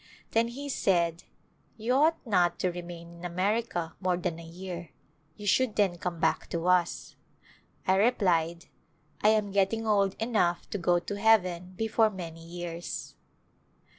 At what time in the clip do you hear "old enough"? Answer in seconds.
9.85-10.67